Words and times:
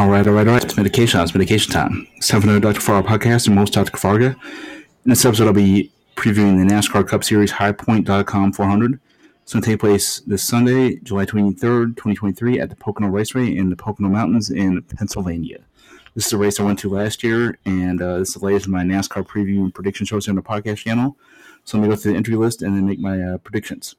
All 0.00 0.08
right, 0.08 0.26
all 0.26 0.32
right, 0.32 0.48
all 0.48 0.54
right. 0.54 0.64
It's 0.64 0.78
medication. 0.78 1.20
It's 1.20 1.34
medication 1.34 1.74
time. 1.74 2.06
It's 2.16 2.28
time 2.28 2.40
for 2.40 2.48
another 2.48 2.72
Dr. 2.72 2.80
Kavarga 2.80 3.06
podcast. 3.06 3.46
And 3.46 3.54
most 3.54 3.74
Dr. 3.74 3.90
Kavarga. 3.90 4.34
In 4.34 5.10
this 5.10 5.26
episode, 5.26 5.46
I'll 5.46 5.52
be 5.52 5.92
previewing 6.16 6.56
the 6.56 6.74
NASCAR 6.74 7.06
Cup 7.06 7.22
Series 7.22 7.52
HighPoint.com 7.52 8.54
400. 8.54 8.98
It's 9.42 9.52
going 9.52 9.62
to 9.62 9.68
take 9.68 9.80
place 9.80 10.20
this 10.20 10.42
Sunday, 10.42 10.96
July 11.00 11.26
23rd, 11.26 11.96
2023, 11.96 12.58
at 12.60 12.70
the 12.70 12.76
Pocono 12.76 13.08
Raceway 13.08 13.54
in 13.54 13.68
the 13.68 13.76
Pocono 13.76 14.08
Mountains 14.08 14.48
in 14.48 14.80
Pennsylvania. 14.80 15.58
This 16.14 16.28
is 16.28 16.32
a 16.32 16.38
race 16.38 16.58
I 16.58 16.62
went 16.62 16.78
to 16.78 16.88
last 16.88 17.22
year, 17.22 17.58
and 17.66 18.00
uh, 18.00 18.20
this 18.20 18.28
is 18.28 18.34
the 18.36 18.46
latest 18.46 18.64
of 18.64 18.72
my 18.72 18.82
NASCAR 18.82 19.26
preview 19.26 19.58
and 19.58 19.74
prediction 19.74 20.06
shows 20.06 20.24
here 20.24 20.32
on 20.32 20.36
the 20.36 20.42
podcast 20.42 20.78
channel. 20.78 21.18
So 21.64 21.76
let 21.76 21.82
me 21.82 21.90
go 21.90 21.96
through 21.96 22.12
the 22.12 22.16
entry 22.16 22.36
list 22.36 22.62
and 22.62 22.74
then 22.74 22.86
make 22.86 23.00
my 23.00 23.20
uh, 23.20 23.36
predictions. 23.36 23.96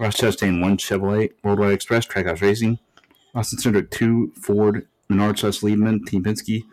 Ross 0.00 0.16
Chastain, 0.16 0.60
1 0.60 0.76
Chevrolet, 0.76 1.30
Worldwide 1.44 1.72
Express, 1.72 2.04
Trackhouse 2.04 2.42
Racing. 2.42 2.80
Austin 3.34 3.58
Cindric, 3.58 3.90
2 3.90 4.32
Ford, 4.40 4.86
Menard 5.08 5.38
slash 5.38 5.62
Leadman, 5.62 6.04
Team 6.04 6.24
Penske. 6.24 6.64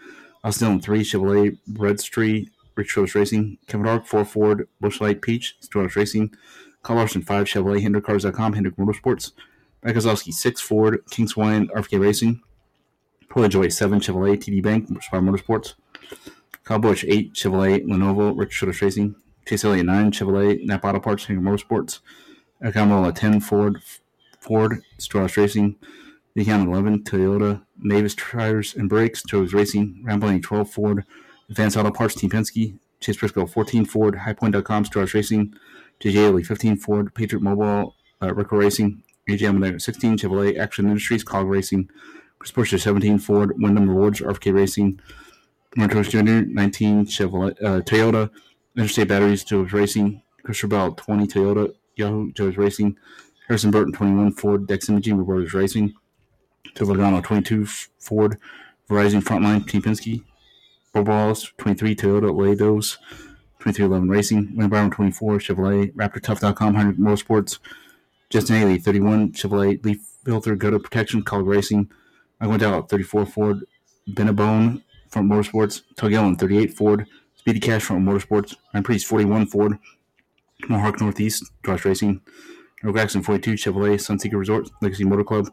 Austin 0.44 0.68
Dillon, 0.68 0.82
3 0.82 1.02
Chevrolet, 1.02 1.58
Red 1.74 2.00
Street, 2.00 2.50
Rich 2.76 2.96
Rose 2.98 3.16
Racing. 3.16 3.58
Kevin 3.68 3.86
Dark, 3.86 4.06
4 4.06 4.26
Ford, 4.26 4.68
Busch 4.80 5.02
Light, 5.02 5.22
Peach, 5.22 5.56
Stewart 5.60 5.96
Racing. 5.96 6.36
Kyle 6.84 6.98
Larson, 6.98 7.22
5 7.22 7.48
Chevrolet, 7.48 7.82
HendrickCars.com, 7.84 8.54
Hendrick 8.54 8.76
Motorsports. 8.76 9.32
Mike 9.84 9.96
6 10.02 10.62
Ford, 10.62 11.04
Kings 11.10 11.36
Wine, 11.36 11.68
RFK 11.70 12.00
Racing. 12.00 12.42
Paul 13.30 13.48
Joy, 13.48 13.70
7 13.70 14.00
Chevrolet, 14.00 14.38
TD 14.38 14.62
Bank, 14.62 14.88
Spire 15.04 15.22
Motorsports. 15.22 15.74
Kyle 16.64 16.80
Busch, 16.80 17.04
8 17.08 17.34
Chevrolet, 17.34 17.86
Lenovo, 17.86 18.38
Rich 18.38 18.62
Rose 18.62 18.82
Racing. 18.82 19.16
Chase 19.48 19.66
Elliott, 19.66 19.86
9 19.86 20.12
Chevrolet, 20.12 20.64
Napa 20.66 20.88
Auto 20.88 21.00
Parts, 21.00 21.26
Hendrick 21.26 21.46
Motorsports. 21.46 22.00
Almirola, 22.64 23.14
10 23.14 23.42
Ford, 23.42 23.82
Ford, 24.40 24.82
Straus 24.98 25.38
Racing. 25.38 25.76
Deacon 26.36 26.68
11 26.68 27.04
Toyota, 27.04 27.64
Mavis 27.78 28.14
Tires 28.14 28.76
and 28.76 28.90
Brakes, 28.90 29.24
Toes 29.24 29.54
Racing. 29.54 30.02
Rambling 30.04 30.42
12 30.42 30.70
Ford, 30.70 31.06
Advanced 31.50 31.78
Auto 31.78 31.92
Parts, 31.92 32.16
Team 32.16 32.30
Penske. 32.30 32.78
Chase 33.00 33.18
Briscoe 33.18 33.46
14 33.46 33.86
Ford, 33.86 34.16
HighPoint.com, 34.16 34.86
Straus 34.86 35.14
Racing. 35.14 35.54
JJ 36.02 36.14
Yeley 36.14 36.44
15 36.44 36.76
Ford, 36.78 37.16
Patriot 37.16 37.42
Mobile, 37.42 37.96
uh, 38.22 38.34
Racing. 38.34 39.02
AJ 39.30 39.40
Allmendinger 39.40 39.82
16 39.82 40.18
Chevrolet, 40.18 40.58
Action 40.58 40.88
Industries, 40.88 41.24
Kaulig 41.24 41.50
Racing. 41.50 41.90
Chris 42.38 42.52
Buescher 42.52 42.82
17 42.82 43.18
Ford, 43.20 43.54
Wyndham 43.58 43.90
Rewards, 43.90 44.20
RFK 44.20 44.54
Racing. 44.54 45.00
Marcos 45.78 46.10
Jr. 46.10 46.42
19 46.48 47.06
Chevrolet, 47.06 47.56
uh, 47.64 47.82
Toyota, 47.82 48.30
Interstate 48.76 49.08
Batteries, 49.08 49.46
Toes 49.46 49.72
Racing. 49.72 50.22
Christopher 50.44 50.68
Bell 50.68 50.94
20 50.94 51.28
Toyota, 51.28 51.74
Yahoo, 51.96 52.32
Joe's 52.34 52.58
Racing. 52.58 52.98
Harrison 53.48 53.72
Burton, 53.72 53.94
21, 53.94 54.34
Ford, 54.34 54.68
Dex 54.68 54.90
Imaging, 54.90 55.18
Rewards 55.18 55.54
Racing. 55.54 55.94
Phil 56.76 56.88
Logano, 56.88 57.24
22, 57.24 57.66
Ford, 58.00 58.38
Verizon 58.90 59.22
Frontline, 59.22 59.68
Team 59.68 59.82
Penske. 59.82 60.24
Bob 60.94 61.08
23, 61.58 61.96
Toyota, 61.96 62.32
Leidos, 62.32 62.98
2311 63.60 64.10
Racing. 64.10 64.56
Wayne 64.56 64.70
Brown, 64.70 64.90
24, 64.90 65.40
Chevrolet, 65.40 65.94
RaptorTough.com, 65.94 66.76
Hendrick 66.76 66.98
Motorsports. 66.98 67.60
Justin 68.30 68.58
Haley, 68.58 68.78
31, 68.78 69.34
Chevrolet, 69.34 69.84
Leaf 69.84 70.00
Filter, 70.24 70.56
Gutter 70.56 70.80
Protection, 70.80 71.24
Kaulig 71.24 71.48
Racing. 71.48 71.90
I 72.40 72.48
went 72.48 72.64
out, 72.64 72.90
34, 72.90 73.26
Ford, 73.26 73.66
Benebone, 74.10 74.84
Front 75.10 75.30
Motorsports. 75.30 75.82
Tug 75.96 76.14
Ellen, 76.14 76.36
38, 76.36 76.74
Ford, 76.74 77.06
Speedy 77.36 77.60
Cash, 77.60 77.84
Front 77.84 78.06
Motorsports. 78.06 78.56
Ryan 78.74 78.84
Preece, 78.84 79.04
41, 79.04 79.48
Ford, 79.48 79.78
Mohawk 80.70 81.02
Northeast, 81.02 81.52
Josh 81.66 81.86
Racing. 81.86 82.22
Earl 82.84 82.94
Jackson, 82.94 83.24
42, 83.24 83.54
Chevrolet, 83.54 83.96
Sunseeker 83.96 84.38
Resort, 84.38 84.70
Legacy 84.82 85.04
Motor 85.04 85.24
Club. 85.24 85.50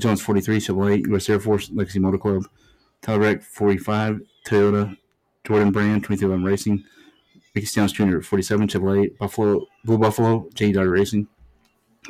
Jones, 0.00 0.20
43, 0.22 0.58
Chevrolet, 0.58 1.06
U.S. 1.08 1.28
Air 1.28 1.40
Force, 1.40 1.70
Legacy 1.72 1.98
Motor 1.98 2.18
Club. 2.18 2.44
Tyler 3.02 3.20
Reddick, 3.20 3.42
45, 3.42 4.20
Toyota, 4.46 4.96
Jordan 5.44 5.72
Brand, 5.72 6.02
2311 6.02 6.44
Racing. 6.44 6.84
Ricky 7.54 7.66
Stenhouse 7.66 7.92
Jr., 7.92 8.20
47, 8.20 8.68
Chevrolet, 8.68 9.16
Buffalo, 9.18 9.66
Blue 9.84 9.98
Buffalo, 9.98 10.48
J. 10.54 10.72
Dodger 10.72 10.90
Racing. 10.90 11.28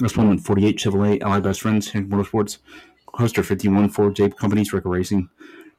Russ 0.01 0.13
Pullman, 0.13 0.39
48, 0.39 0.79
Chevrolet, 0.79 1.23
Allied 1.23 1.43
Best 1.43 1.61
Friends, 1.61 1.91
Hank 1.91 2.09
Motorsports. 2.09 2.59
Cluster, 3.07 3.43
51, 3.43 3.91
Ford, 3.91 4.17
J. 4.17 4.31
Companies, 4.31 4.73
Record 4.73 4.91
Racing. 4.91 5.29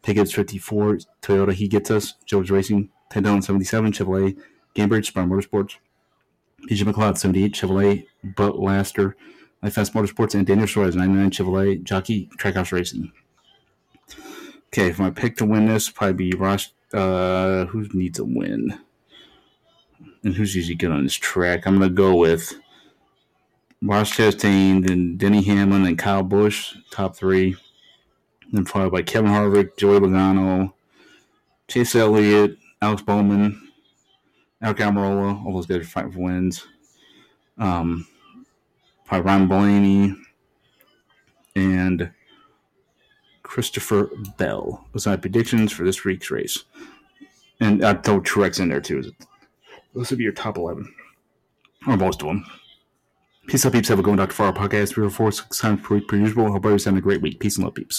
Tickets, 0.04 0.32
54, 0.32 1.00
Toyota, 1.22 1.54
He 1.54 1.68
Gets 1.68 1.92
Us, 1.92 2.14
Joe's 2.26 2.52
Racing. 2.52 2.90
Ted 3.10 3.24
Dillon, 3.24 3.42
77, 3.42 3.92
Chevrolet, 3.92 4.38
Gamebridge, 4.76 5.08
Spire 5.08 5.26
Motorsports. 5.26 5.78
BJ 6.70 6.84
McLeod, 6.84 7.18
78, 7.18 7.54
Chevrolet, 7.54 8.06
Butt 8.24 8.60
Laster, 8.60 9.16
Live 9.62 9.74
Fast 9.74 9.94
Motorsports, 9.94 10.36
and 10.36 10.46
Daniel 10.46 10.68
Suarez, 10.68 10.96
99, 10.96 11.32
Chevrolet, 11.32 11.84
Jockey, 11.84 12.30
Trackhouse 12.38 12.72
Racing. 12.72 13.12
Okay, 14.68 14.90
if 14.90 15.00
my 15.00 15.10
pick 15.10 15.38
to 15.38 15.46
win 15.46 15.68
this, 15.68 15.90
probably 15.90 16.32
be 16.32 16.38
Ross. 16.38 16.72
Uh, 16.94 17.66
who 17.66 17.88
needs 17.94 18.20
a 18.20 18.26
win? 18.26 18.78
And 20.24 20.34
who's 20.34 20.56
usually 20.56 20.76
good 20.76 20.92
on 20.92 21.04
this 21.04 21.14
track? 21.14 21.66
I'm 21.66 21.78
going 21.78 21.90
to 21.90 21.96
go 21.96 22.16
with 22.16 22.54
Ross 23.82 24.12
Chastain, 24.12 24.86
then 24.86 25.18
Denny 25.18 25.42
Hamlin, 25.44 25.86
and 25.86 25.98
Kyle 25.98 26.24
Busch, 26.24 26.76
top 26.92 27.16
three. 27.16 27.56
Then 28.52 28.66
followed 28.66 28.92
by 28.92 29.02
Kevin 29.02 29.32
Harvick, 29.32 29.78
Joey 29.78 30.00
Logano, 30.00 30.74
Chase 31.68 31.96
Elliott, 31.96 32.58
Alex 32.82 33.02
Bowman, 33.02 33.70
Eric 34.62 34.78
Almirola, 34.78 35.46
all 35.46 35.54
those 35.54 35.66
guys 35.66 35.80
are 35.80 35.84
fighting 35.84 36.12
for 36.12 36.20
wins. 36.20 36.66
Um, 37.58 38.08
Ryan 39.12 39.48
Blaney 39.48 40.16
and 41.56 42.12
Christopher 43.44 44.10
Bell. 44.38 44.86
Are 44.94 45.10
my 45.10 45.16
predictions 45.16 45.72
for 45.72 45.84
this 45.84 46.04
week's 46.04 46.32
race. 46.32 46.64
And 47.60 47.84
uh, 47.84 47.92
I 47.92 47.94
throw 47.94 48.20
Truex 48.20 48.60
in 48.60 48.70
there 48.70 48.82
too. 48.82 49.12
Those 49.94 50.10
would 50.10 50.18
be 50.18 50.24
your 50.26 50.34
top 50.34 50.58
11, 50.58 50.94
or 51.88 51.96
most 51.96 52.22
of 52.22 52.28
them. 52.28 52.46
Peace 53.48 53.66
out, 53.66 53.74
peeps. 53.74 53.88
Have 53.88 54.00
a 54.00 54.02
going 54.02 54.18
Dr. 54.18 54.34
Farr 54.34 54.52
podcast. 54.52 54.90
Three 54.94 55.06
or 55.06 55.10
four, 55.10 55.32
six 55.32 55.60
times 55.60 55.80
per 55.82 55.96
week 55.96 56.08
per 56.08 56.18
usual. 56.18 56.48
Hope 56.48 56.58
everybody's 56.58 56.84
having 56.84 56.98
a 56.98 57.02
great 57.02 57.22
week. 57.22 57.40
Peace 57.40 57.56
and 57.56 57.64
love, 57.64 57.76
peeps. 57.76 57.94